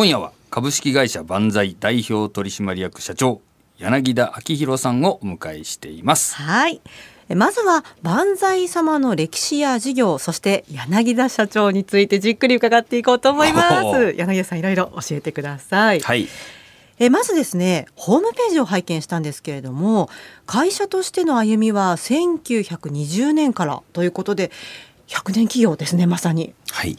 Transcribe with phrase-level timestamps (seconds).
[0.00, 3.42] 今夜は株式会社万歳代表取締役社長
[3.76, 6.36] 柳田昭弘さんをお迎えしています。
[6.36, 6.80] はい。
[7.28, 14.14] まずは万歳様の歴史や事業そして柳田社長についてじっくり伺っていこうと思います。
[14.16, 16.00] 柳田さんいろいろ教えてください。
[16.00, 16.28] はい。
[16.98, 20.08] えまずですねホームページを拝見したんですけれども
[20.46, 24.50] 会社としての歩みは1920年からということで
[25.08, 26.54] 100年企業ですねまさに。
[26.70, 26.96] はい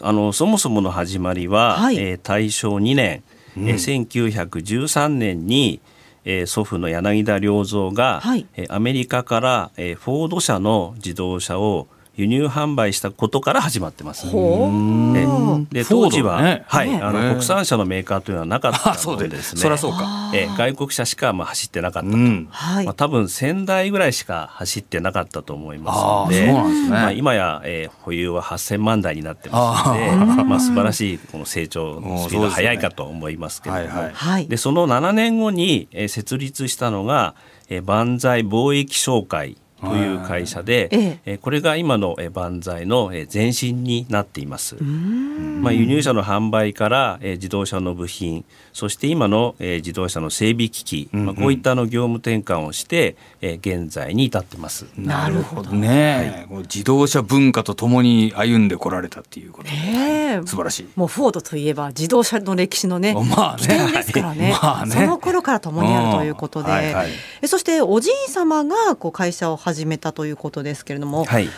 [0.00, 1.96] あのそもそもの始まりは、はい。
[1.98, 3.22] えー大正2年、
[3.56, 3.68] うん。
[3.68, 5.80] えー1913年に、
[6.24, 8.46] えー祖父の柳田良三が、はい。
[8.56, 11.86] えーアメリカから、えーフォード社の自動車を
[12.16, 14.26] 輸入販売したことから始まってます。
[14.26, 16.64] で当時は、ね。
[16.66, 17.00] はい、ね。
[17.02, 17.30] あのね。
[17.30, 19.60] 国産車のメーカーというのはなかったあそうでのでですね。
[19.60, 20.30] そりゃそうか。
[20.34, 22.16] えー外国車しかまあ走ってなかったと。
[22.16, 22.48] うん。
[22.50, 34.14] はい、まあ、多分1000台ぐらいしか走ってなかったと思いますああのでそうなんですね、まあ、今や、えー保有は8000万台になってますのであまあ、素晴らしいこの成長のスピードが速いかと思いますけれども、はいはい。
[34.14, 34.48] はい。
[34.48, 37.34] でその7年後に、えー設立したのが、
[37.68, 39.56] えー、万歳貿易商会
[39.88, 41.18] という会社で、ええ。
[41.26, 44.76] えーこれが今の、えー、万歳の、えー前身になっています。
[44.76, 45.60] うん。
[45.62, 51.26] まあ、輸入車の販売から、えー自動車の部品そして今の、えー自動車の整備機器、うんうん。
[51.26, 54.86] まあ、こういったあの業務転換をして、えー現在に至ってます。
[54.96, 55.70] なるほど。
[55.70, 60.40] ね、こう自動車文化とともに歩んでこられたっていうことえ。
[60.46, 60.88] 素晴らしい。
[60.96, 63.62] もうフォードといえば自動車の歴史のねまあね。
[63.62, 64.92] 起点ですからね,、まあね。
[64.94, 66.74] その頃から共にあるということで、うん。
[66.74, 67.10] はいはい。
[67.42, 71.48] えそしておじい様がこう会社を始めたということですけれども、はい、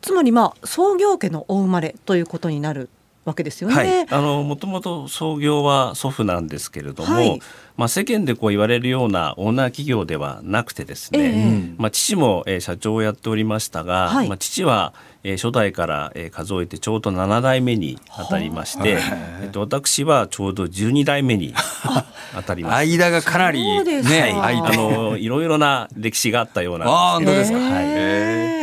[0.00, 2.88] つまりまあ創業家のお生まれということになる
[3.24, 3.74] わけですよね。
[3.74, 7.40] はい、あのもともと創業は祖父なんですけれども、はい。
[7.76, 11.32] まあ、世間でこう言われるようなオーナー企業ではなくてですね、え
[11.70, 11.74] え。
[11.78, 14.28] まあ、父も、えー社長をやっておりましたが、はい。
[14.28, 14.92] まあ、父は、
[15.24, 18.98] えー初代から、えー数えてちょうど7代目にあたりまして、
[19.42, 22.04] えっと、私はちょうど12代目にあ。
[22.42, 22.74] たります。
[22.76, 27.84] 間がかなりねはいあのいろいろな歴史があったようなんですああ本当ですか、へはい。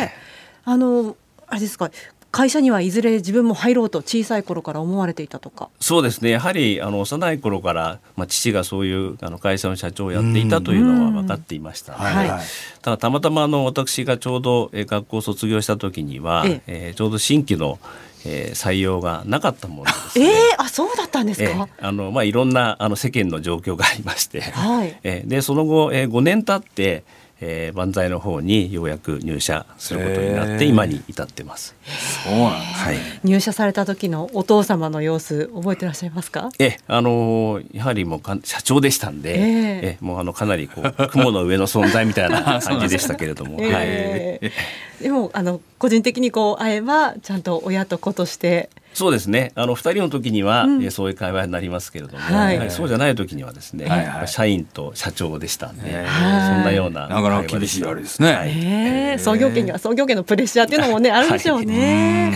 [0.06, 0.12] え
[0.66, 1.16] あの
[1.48, 1.90] あれですか
[2.32, 5.70] 会社にはいずれ自分も入ろうと小さい頃から思われていたとか。
[5.80, 12.42] そうですねやはりあの幼い頃から、まあ、父がそういうあの会社の社長をやっていたというのは分かっていましたので、はいはい
[12.82, 17.78] ただたまたまあの私がちょうどえー学校を卒業した時には、ええーちょうど新規の、
[18.26, 20.30] えー採用がなかったものですえね。
[20.30, 21.64] えあそうだったんですえか。
[21.64, 24.98] ーあのまあ、いろんなあの世間の状況がありまして、はい。
[25.04, 27.04] えーでその後、えー、5年経って、
[27.42, 31.76] えー、万歳の方にようやく入社することになって今に至ってます。
[32.26, 32.98] そうなんですはい。
[33.24, 36.50] 入社された時のお父様の様子覚えてらっしゃいますか？
[36.60, 39.82] えあのーやはりもうか社長でしたんで、ええ。
[39.84, 44.52] えもうあのかなりこう雲の上の存在みたいな 感じでしたけれども、はい、ええ
[45.02, 49.52] でもあの個人的にこう会えばちゃんと親と子としてそうですね。
[49.56, 50.84] あの2人の時には、うん。
[50.84, 52.58] えそういう会話になりますけれども、はい。
[52.58, 54.28] はいそうじゃない時にはですね、はいはい。
[54.28, 58.34] 社員と社長でしたんで、ええそんなようななかなか厳しいあれですね。
[58.34, 62.34] はいねえ創業家には創業家のプレッシャーっていうのもねあるでしょうね。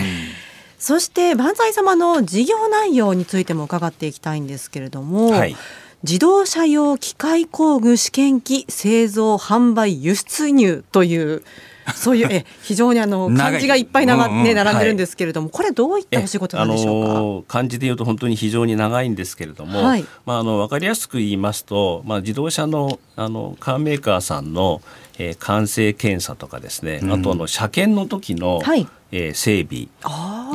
[0.78, 5.56] そして万歳様の事業内容についても伺っていきたいんですけれども、はい。
[6.02, 11.42] 自動車用機械工具試験機製造販売輸出入という
[11.94, 14.44] そういうえ非常にあの漢字がいっぱいなが、うんうん。
[14.44, 17.10] ね並んでるんですけれども、これどういったお仕事なんでしょうか？
[17.10, 20.04] あのー漢字で言うと本当に非常に長いんですけれども、はい。
[20.24, 24.80] まあ、あの分かりやすく言いますと、まあ、自動車のあのカーメーカーさんの、
[25.18, 27.12] えー完成検査とかですね、うん。
[27.12, 28.86] あとあの車検の時の、はい。
[29.12, 29.88] えー整備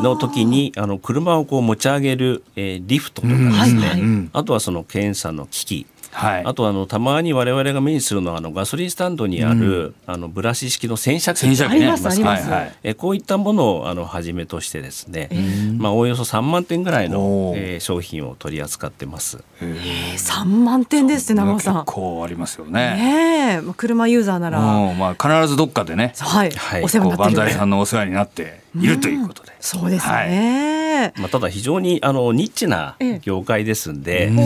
[0.03, 3.39] の時にあの車をこう持ち上げる、えーリフトとかで
[3.69, 6.43] すね、あとはその検査の機器はい。
[6.45, 11.39] あとあのたまに我々が目にするのはあのガソリンスタンドにある、あのブラシ式の洗車機。
[11.41, 11.87] 洗車機ね。
[11.91, 12.49] あります
[12.83, 19.43] えこういったものをあのはじめとしてですね、えまあ、おおよそ3万点ぐらいのえー商品を取り扱ってます。
[19.61, 21.85] え3万点ですって長尾さ結ん。
[21.85, 22.71] 構ありますよね。
[22.71, 23.61] ねえ。
[23.61, 24.97] まあ車ユーザーなら、うん。
[24.97, 26.13] まあ必ずどっかでね。
[26.17, 26.83] はい、はい。
[26.83, 31.13] お世話になって万歳さんのお世話になっているということで、そうですね。
[31.17, 33.19] まあ、ただ非常にあのニッチなええ。
[33.23, 34.39] 業界ですんで、うん。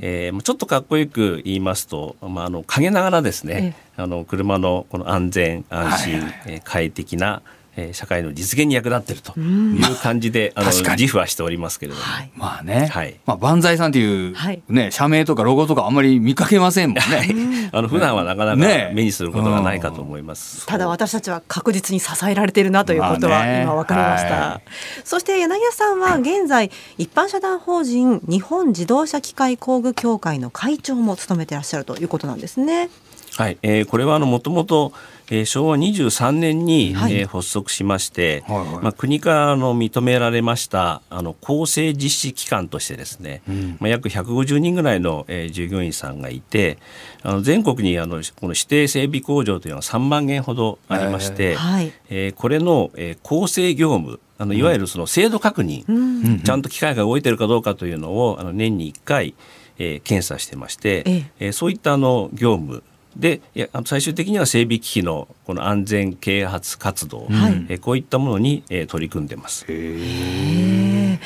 [0.00, 6.34] えーまあちょっとかっこよく言いますと、まあ、あの陰ながらですね、あの車のこの安全安心、はいはい。
[6.46, 7.42] えー快適な、
[7.78, 9.76] えー社会の実現に役立っているとん。
[9.76, 11.02] いう感じで、 あの確かに。
[11.02, 12.30] 自負はしておりますけれども、はい。
[12.34, 13.14] まあね、はい。
[13.24, 14.62] まあ万歳さんっていうはい。
[14.68, 17.70] ね、社名とかロゴとかあんまり見かけませんもんね。
[17.72, 20.66] あの普段はなかなか目にすることがないかと思います。
[20.66, 23.62] ただ私たちは確実に支えられているなということはまあね。
[23.62, 24.60] 今分かりました、は
[25.04, 32.90] そして柳田さんは現在一般社団法人日本自動車機械工具協会の会長も務めていらっしゃるということなんですね。
[33.36, 34.92] はい、えー、これはあのもともと
[35.30, 46.78] えー、昭和23年に、はい、えー、発足しまして、はいはい、まあ、国からの認められましたあの公正実施機関としてですね、うん、まあ、約150人ぐらいの、えー、従業員さんがいて
[47.22, 59.34] あの全国にあのこの指定整備工場というのは3万件ほどありまして、えー、えー、これの、えー、公正業務あのいわゆるその制度確認、うん、ちゃんと機械が動いてるかどうかというのをあの年に1回、
[59.78, 61.30] えー、検査してまして、え。
[61.40, 62.84] えー、そういったあの業務
[63.16, 63.40] で
[63.84, 69.64] 最終的には整備機器のこの安全啓発活動、はい、えこういったものに、え取り組んでます。
[69.68, 71.18] へ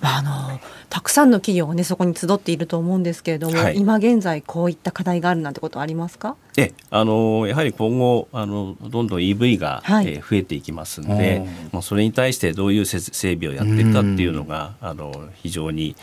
[0.00, 0.60] まあ、あの
[0.90, 6.36] たくさんの企業がねそこに集っていると思うんですけれども、はい、今現在こういった課題があるなんてことありますか？
[6.56, 15.94] えあのやはり今後あのどんどん EV が、はい、え増えていきますので、まあ、それに対してどういう整備をやっていくかっていうのがあの非常に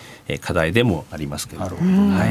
[0.42, 2.18] 課題でもありますけれども。
[2.18, 2.30] はい。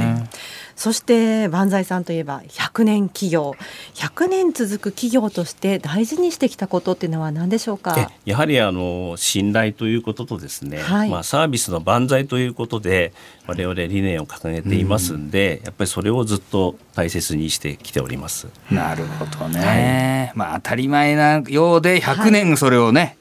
[0.77, 3.55] そして万歳さんといえば100年企業。
[3.95, 8.11] 100年続く企業として大事にしてきたことっていうのは何でしょうか？
[8.27, 13.13] やはりあの信頼ということとですね、はい、まあ、サービスの万歳ということで
[13.47, 18.49] 我々理念を掲げていますんで、うん、やっぱりそれをずっと大切にしてきております。
[18.71, 23.17] なるほどね、はい、まあ当たり前なようで100年それをね、はい、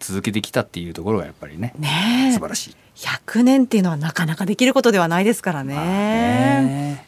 [0.00, 2.76] 続けてきたっていうところがやっぱりねね素晴らしい。
[2.96, 7.04] 100年っていうのはなかなかできることではないですからね。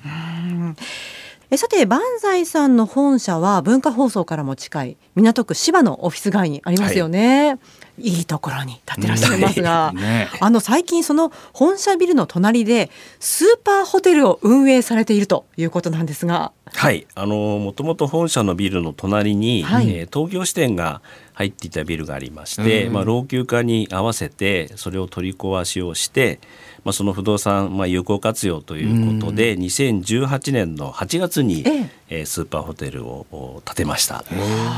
[1.53, 7.49] えさて万歳さんの本社は文化放送からも近い港区芝のオフィス街にありますよね。
[7.49, 7.59] はい。
[8.03, 12.89] いいところに建ってらっしゃいますが、 ね、あの最近その本社ビルの隣で
[13.19, 16.53] スーパーホテルを運営されているということなんですが。
[16.73, 17.07] はい。
[17.17, 21.03] あのもともと本社のビルの隣に、はい、えー、東京支店が
[21.41, 26.39] 入っていたビルがありまして、まあ、老朽化に合わせてそれを取り壊しをして、
[26.85, 31.65] まあ、その不動産、まあ、有効活用ということで、うん、2018年の8月に、
[32.11, 34.25] ええー、スーパーホテルを建てました、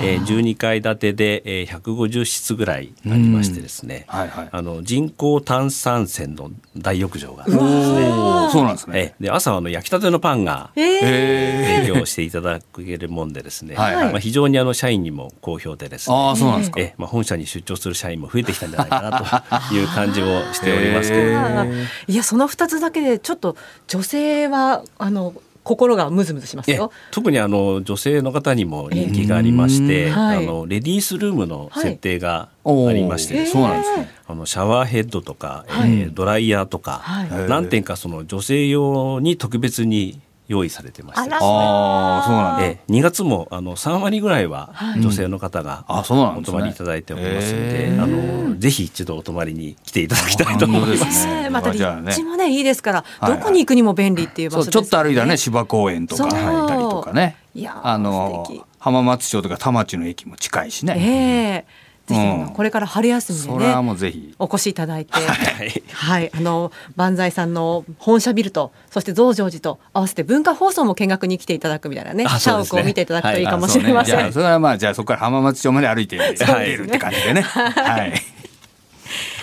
[0.02, 8.12] えー、12階建てで、えー、150室ぐらいありましてですね、はいはい、あの人工炭酸泉の大浴場があるんですね。
[8.52, 16.16] そうなんですね、で朝はあの焼きたてのパンが、提供していただけるもんでですね、はいはい、まあ、非常にあの社員にも好評でですね。
[16.16, 21.40] あそうなんですか、えまあ、本社に出張する社員も増えてきたんじゃないかなという感じをしておりますけれど。
[21.40, 21.72] も
[22.08, 23.56] いやその2つだけでちょっと
[23.88, 25.34] 女性はあの
[25.64, 26.90] 心がムズムズしますよ。
[27.10, 34.10] 特にあの女性の方にも人気がありまして、あのレディースルームの設定がありまして、そうなんですね。
[34.26, 40.20] あのシャワーヘッドとか、はい、えー、ドライヤーとか、はい、何点かその女性用に特別に
[40.52, 41.30] 用意されてまして。
[41.30, 41.38] ですね。
[41.40, 51.26] あそうなんで、2月もあの3割ぐらいは女性の方がお泊まりいただいておりますので、あのぜひ一度お泊まりに来ていただきたいと思います。
[51.50, 51.84] また立
[52.14, 57.36] 地もねいいですから、どこに行くにも便利っていう場所ちょっと歩いたね芝公園とか入ったりとかね。
[57.54, 58.46] いやあの
[58.78, 61.64] 浜松町とか田町の駅も近いしね。
[61.66, 74.16] えーぜひこれから春休みでね、もうぜひお越しいただいて、 はい、はい、あの万歳さんの本社ビルとそして増上寺と合わせて文化放送も見学に来ていただくみたいなね社屋を見ていただくといいかもしれません。
[74.16, 76.28] はい、それはまあじゃあそこから浜松町まで歩いて出
[76.76, 77.42] るって感じでね。
[77.44, 78.12] はい。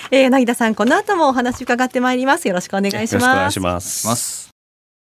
[0.11, 3.13] え田さんこの後もお話伺ってまいりますよろしくお願いします。
[3.13, 4.38] よろしくお願いします。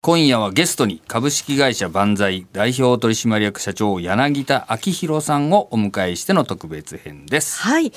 [0.01, 7.59] 今夜はゲストに株式会社万歳代表取締役社長柳田昭弘さんをお迎えしての特別編です。
[7.59, 7.91] はい。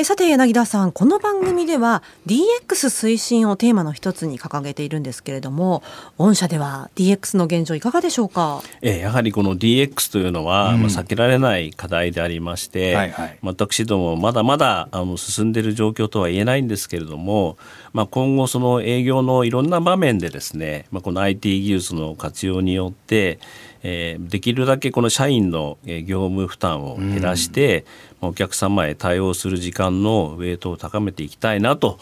[0.00, 5.82] えさて柳田さんこの番組では DX 推進をテーマの一つに掲げているんですけれども
[6.18, 8.62] 御社では DX の現状いかがでしょうか？
[8.80, 17.58] えやはりこの DX というのは、うん、まあ、避けられない課題でありまして、はいはい、私どもまだまだあの進んでいる状況とは言えないんですけれども、
[17.92, 23.40] まあ、今後その営業のいろんな場面でですね、まあ、この IT 技術の活用によって
[23.82, 27.84] えー、できるだけこの社員の業務負担を減らして、
[28.20, 31.98] うん、お客様へ対応する時間のウェイトを高めていきたいなと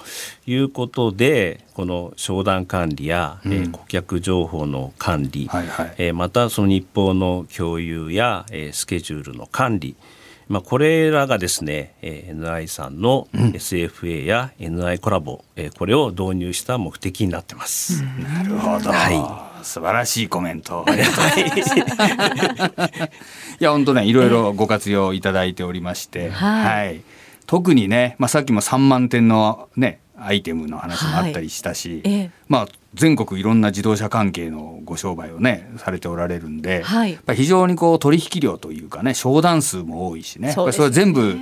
[0.47, 9.97] いうことでこの商談管理や、うん、えー、顧客情報の管理、はいはい、えー、またその日報の共有や、えー、スケジュールの管理
[10.49, 18.05] まあ、これらがですね、えー、NI さんの SFA や NI コラボ、うん、えー、これを導入した目的になってます。
[18.05, 20.87] うん、なるほど、はい素晴らしいコメント。
[23.59, 27.03] いや本当ねいろいろご活用いただいておりまして、はい、
[27.47, 41.37] 特にね、まあ、さっきも3万点のねアイテムの話もあったりしたし、はい、まあ全国いろんな自動車関係のご商売をねされておられるんで、はい、非常にこう取引量というかね商談数も多いしね、ね、それ全部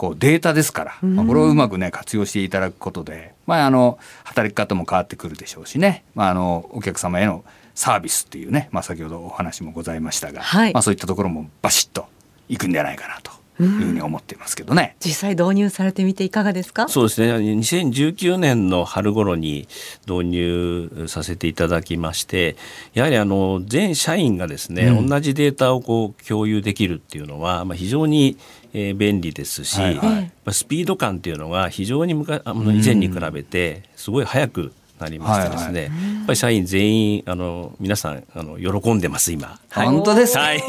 [0.00, 12.06] こうデータですから、まあ、これをうまくね活用していただくことで、まあ、あの働き方も変わってくるでしょうしね、まあ、あのお客様へのサービスっていうね、まあ、先ほどお話もございましたが、はい、まあ、そういったところもバシッと
[12.48, 13.30] いくんじゃないかなと
[13.62, 16.88] いうふうに思っていますけどね、実際導入されてみていかがですか？
[16.88, 17.30] そうですね。
[17.34, 19.68] 2019年の春頃に
[20.08, 22.56] 導入させていただきまして
[22.94, 28.38] やはりあの全社員がですね、うん、同じデータをこう共有できるっていうのは、まあ、非常に
[28.72, 39.58] えー、便利ですし、はいはい、スピード感っていうのが非常に昔あの以前に比べてすごい早くなりましてですね、はいはい、やっぱり社員全員あの皆さんあの喜んでます今。
[39.72, 40.60] 本当ですはい。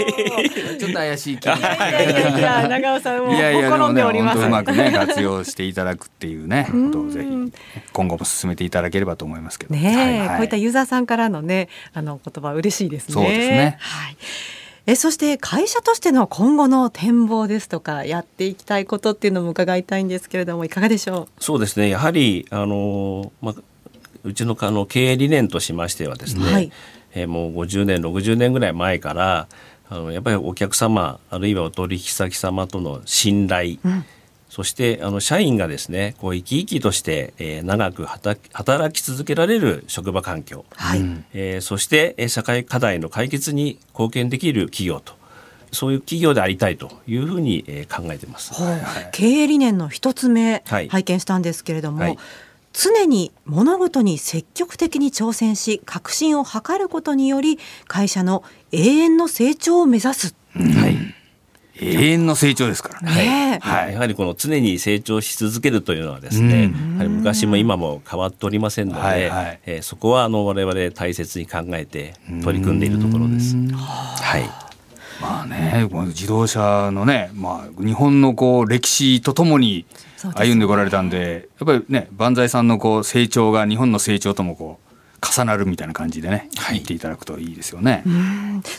[0.80, 1.58] ちょっと怪しい気が。
[1.58, 4.40] いやいや長尾さんも心んでおります。
[4.40, 7.54] うまくね活用していただくっていうね ことをぜひ
[7.94, 9.76] 今後も進めていただければと思いますけど。
[9.76, 13.14] ね、はいはい、こういったユーザーさんからのねあの言葉嬉しいですね。
[13.14, 13.78] そうですね。
[13.80, 14.18] はい。
[14.88, 21.44] えそして会社としての今後の展望ですとかやっていきたいことっていうのも伺いたいんですけれどもいかがでしょう？
[21.44, 23.56] そうですねやはりあの、まあ、
[24.24, 26.72] うちのあの経営理念としましてはですね、はい、
[27.14, 29.48] えー、もう50年60年ぐらい前から
[29.90, 34.06] あのやっぱりお客様あるいはお取引先様との信頼、うん、
[34.50, 41.00] そしてあの社員がですねこう生き生きとして、えー、長く働き続けられる職場環境、はい、
[41.34, 45.20] えー、そして社会課題の解決に貢献できる企業と。
[45.74, 52.18] そういう企業でありたいというふうに、えー、考えてます、はいはい、経営理念の一つ目、拝見したんですけれども、はい
[52.74, 60.98] 常に物事に積極的に挑戦し革新を図ることにより会社の永遠の成長を目指す、うん、はい。
[61.84, 63.02] 永遠の成長ですから。
[63.02, 69.30] ね、はい、やはりこの常に成長し続けるというのはですね、うん、やはり昔も今も変わっておりませんので、はい。
[69.30, 72.14] はい、えー、そこはあの我々大切に考えて
[72.44, 73.56] 取り組んでいるところです。
[73.74, 74.71] はい。
[75.22, 79.86] まあね、自動車のね、まあ日本のこう歴史とともに
[80.36, 88.04] 歩んでこられたんでやっぱりね万歳さんのこう成長が日本の成長ともこう重なるみたいな感じでね、はい、言っていただくといいですよね。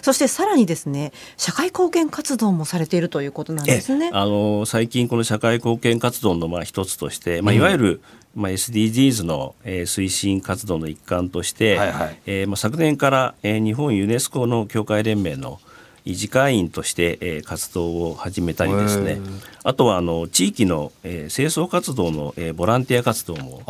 [0.02, 4.10] そしてさらにですね、社会貢献活動もされているということなんですね。
[4.12, 8.00] あの最近この社会貢献活動のまあ一つとして、まあいわゆる、
[8.34, 15.60] まあ SDGs の、えー、推進活動の一環として、はいはい、えー、まあ昨年から、えー、日本ユネスコの協会連盟の
[16.04, 19.20] 維持会員として、えー、活動を始めたりですね。
[19.62, 23.62] あとはあの地域の、えー、清掃活動の、えー、ボランティア活動も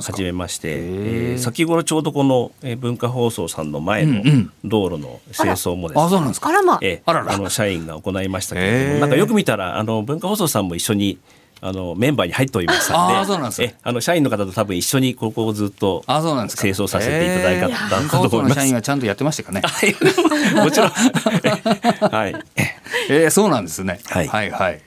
[0.00, 4.22] 始めましてえー、先頃ちょうどこの、えー、文化放送さんの前の
[4.64, 6.48] 道路の清掃もですね、あそうなんですか。
[6.48, 6.78] あらま。
[6.82, 11.18] えー、あの社員が行いましたけれどもなんかよく見たらあの文化放送さんも一緒に
[11.60, 17.68] あのメンバーに入っておりましたので、そうなんですえあの社員の方と多分一緒にここをずっとあそうなんです清掃させていただいた
[18.18, 18.54] と思います。
[18.56, 19.62] 社員はちゃんとやってましたかね。
[20.62, 20.90] もちろん。
[20.90, 22.34] はい。
[23.08, 24.00] えー、そうなんですね。
[24.06, 24.80] はい、はい、はい。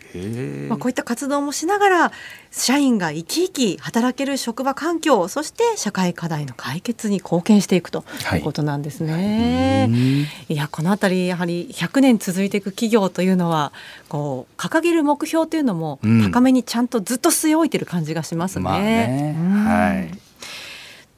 [0.67, 2.11] まあこういった活動もしながら
[2.51, 9.87] 社員が生き生き働ける職場環境そして社会課題の解決に貢献していくということなんですね。
[9.87, 9.95] は
[10.49, 13.71] い、いやこの辺りやはり100年続いていく企業というのは
[14.07, 15.99] こう掲げる目標というのも
[16.31, 18.63] 高めにちゃんとずっと据え置いてる感じがしますね。
[18.63, 19.35] まあね。
[19.65, 20.29] はい。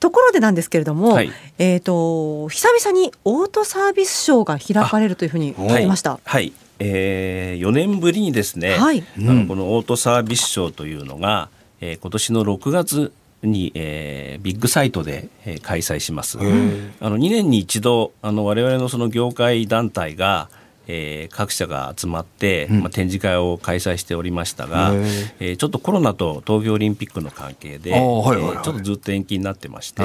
[0.02, 5.86] ところでなんですけれども、はい、えっ、ー、と久々にオートサービスショーが開かれるというふうに思い。
[5.86, 6.12] ました。
[6.12, 16.40] はい、はいえー、4年ぶりにですね、はい、あのこのオートサービスショーというのが、えー、今年の6月に、えー、ビッグサイトで、えー、開催します。
[16.40, 20.50] あの2年に一度あの我々のその業界団体が
[20.94, 24.92] えー、各社が集まって、うん、まあ、展示会を開催しておりましたが、
[25.40, 30.04] えー、ちょっとコロナと東京オリンピックの関係で、はいはいはい、えー、ちょっとずっと延期になってまして、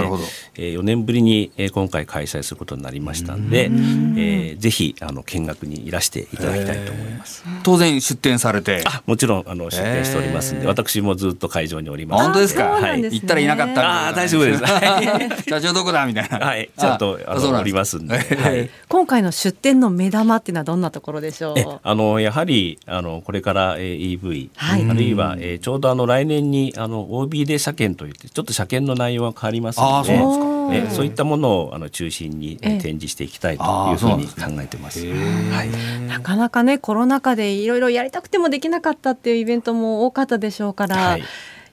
[0.55, 4.14] えー、4年ぶりに、えー、今回開催することになりましたんで、ん。
[4.16, 7.45] えー、ぜひあの見学にいらしていただきたいと思います。
[7.64, 8.83] 当然出展されて。
[8.87, 12.25] あもちろんあの出展しておりますんで私もずっと会場におります。
[12.25, 14.62] 本当ですか、はい、行ったらいなかったあ大丈夫です。
[15.49, 16.07] 社長どこだ？
[16.07, 16.38] みたいな。
[16.38, 16.71] はい。
[16.78, 21.80] ちゃんとあのおりますんで、はい、今回の出展の目玉っていうのはどんなところでしょう？
[21.83, 35.06] あのやはりあのこれから、えー、EV、はい、あるいは、えー、ちょうどあの来年にあの OB で車検といってちょっと車検の内容は変わりますのでそうえー、そういったものをあの中心に、えー、展示していきたいというふうに考えてます。
[35.06, 40.97] はい、なかなかねコロナ禍でいろいろやりたくてもできなかったっていうイベントも多かったでしょうから。
[40.97, 41.23] はい。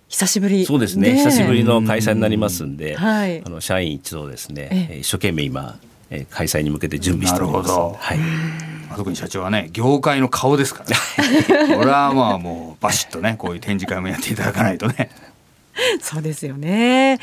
[0.09, 0.63] 久しぶり。
[0.65, 5.79] そうですね、ね、久しぶりの開催になりますんで、はい、あの社員一同ですね、え一生懸命今、
[6.11, 7.71] え開催に向けて準備しております。
[7.71, 10.89] はい特に社長はね業界の顔ですから、
[11.67, 15.09] ね、 これはまあもうバシッとねこういう展示会もやっていただかないとね。
[16.01, 17.19] そうですよね。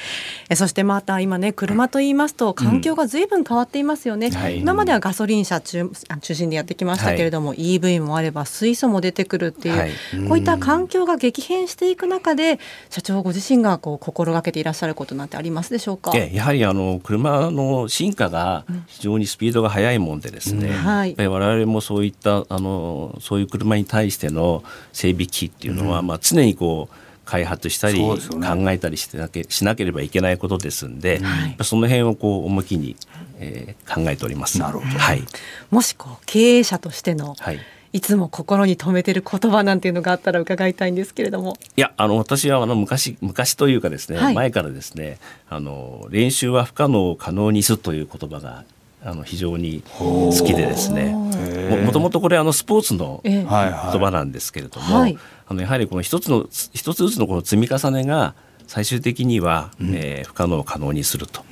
[0.55, 4.29] そしてまた今ね車と言いますと環境がずいぶん変わっていますよね。
[4.29, 5.91] うんはい、今まではガソリン車中
[6.21, 9.91] 中心でやってきましたけれども、はい、EV もあれば水素も出てくるっていう、はい、
[10.29, 16.17] こういった環境が激変していく中で社長ご自身がこう心がけていらっしゃることなんてありますでしょうか？
[16.17, 20.69] やはりあの車の進化が非常にスピードが速いもんでですね。
[20.69, 26.95] うん、はい、我々もそういったあのそういう車に対しての整備機っていうのは、うん、まあ常にこう
[27.31, 28.19] 開発したり、考
[28.73, 32.97] えたりしてなけしなければいけないことですんで、はい、その辺をこう重きに、
[33.39, 34.59] えー、考えております。
[34.59, 34.99] なるほど。
[34.99, 35.23] はい。
[35.71, 37.61] もしこう経営者としての、はい。
[37.93, 41.57] いつも心に留めてる言葉なんていうのがあったら伺いたいんですけれども。
[41.77, 45.19] いや、あの私はあの昔昔というかですね、はい、前からですね、
[45.49, 48.65] あの練習は不可能を可能にすという言葉が
[49.03, 51.15] あの非常に好きでですね。
[51.85, 58.35] もともとこれあのスポーツの言葉なんですけれども、はい、あのやはりこの一つの一つずつのこの積み重ねが
[58.67, 61.43] 最終的には、うん、えー、不可能を可能にすると。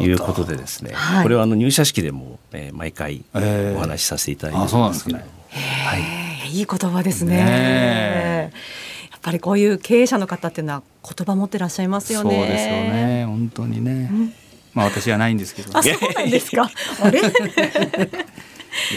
[0.00, 5.24] いうことでですね、これはあの入社式でも、えー、毎回お話しさせていただいてますけど、は
[6.46, 7.36] い、いい言葉ですね。
[7.36, 8.52] ね
[9.10, 12.30] やっぱりこういう経営者の方っていうのは言葉持ってらっしゃいますよね。
[12.30, 13.24] そうですよね。
[13.26, 14.08] 本当にね。
[14.10, 14.34] うん
[14.74, 15.76] まあ私はないんですけど。
[15.76, 16.70] あ、そうなんですか。
[17.02, 17.20] あれ？
[17.20, 17.28] いや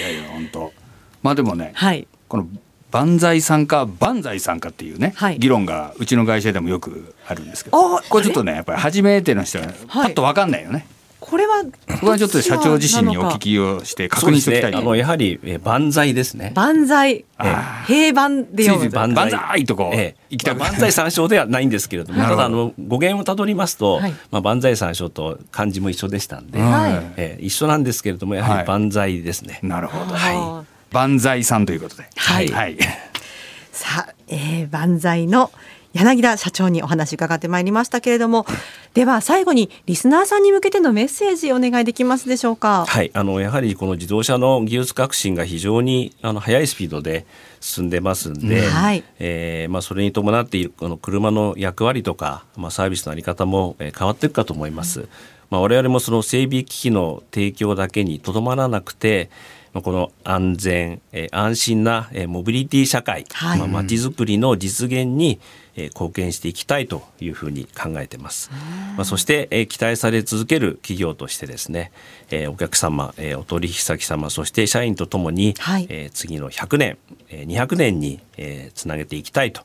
[0.10, 0.74] いや本当。
[1.22, 2.48] まあでもね、はい、この
[2.92, 10.88] 万歳さんか万歳さんかっていうね、はい、議論がうちの会社でもよくあるんですけど、これちょっとねやっぱり初めての人はパッとわかんないよね。
[11.28, 16.52] これはこれはちょっと社長自身にお聞きをして確認しておきたい、ね、あのやはり、えー、万歳ですね。
[16.54, 17.26] 万歳。
[17.88, 19.66] 平板で読む万歳。
[19.66, 32.08] とこう、えー、まあ、万歳三唱ではないんですけれどもただあの語源をたどりますと、はい、まあ、万歳三唱と漢字も一緒でしたんで、はい、えー、一緒なんですけれどもやはり万歳ですね、なるほど、はい、万歳さんということで。
[32.16, 32.78] はい、はい、
[33.72, 35.52] さあ、えー、万歳の
[35.96, 38.46] 柳田社長にお話伺ってまいりましたけれども
[38.94, 42.86] では最後にリスナーさんに向けてのメッセージお願いできますでしょうか？
[42.86, 47.26] はいあのやはりこの自動車の技術革新が非常にあの速いスピードで
[47.62, 55.00] 進んでますんで、うんはい、えー、まあ、それに伴っているこの車の役割とか、まあ、サービスの在り方も変わっていくかと思います。
[55.00, 55.08] うん、
[55.56, 59.30] まあ、我々もその整備機器の提供だけにとどまらなくて
[59.74, 65.42] この安全、え安心な、えモビリティ社会、はい、まあ、街づくりの実現に、
[65.76, 68.52] え貢献していきたいというふうに考えてます。
[68.96, 71.92] まあ、そして、え期待され続ける企業としてですね、
[72.32, 76.98] えお客様、えお取引先様、そして社員とともに、はい、え次の100年、
[77.30, 79.64] え200年に、えつなげていきたいと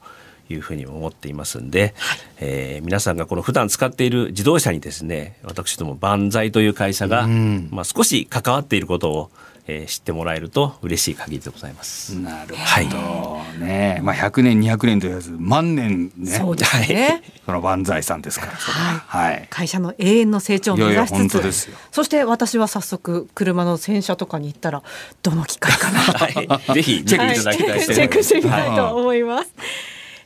[0.50, 9.30] いうふうに思っていますんで、はい、えー、皆さんがこの普段使っている自動車にですね私ども万歳という会社が、まあ、少し関わっていることを
[9.70, 12.18] えー、知ってもらえると嬉しい限りでございます。
[12.18, 12.60] なるほ
[12.90, 17.22] ど、はい、ね、まあ100年200年と言わず万年ね、そうですね。
[17.46, 18.94] その万歳さんですから、は
[19.30, 19.38] い、は。
[19.38, 24.82] い、会社の永遠の成長を目指しつつ、そして私は早速車の洗車とかに行ったら
[25.22, 29.52] どの機械かな、 はい、ぜひチェックいただきたい、チェックしてみたいと思います。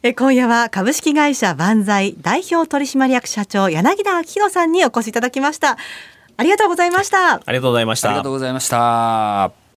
[0.06, 5.78] え今夜は株式会社万歳代表取締役社長柳田明宏さんにお越しいただきました。
[6.36, 7.36] ありがとうございました。
[7.36, 8.10] ありがとうございました。
[8.10, 9.63] ありがとうございました。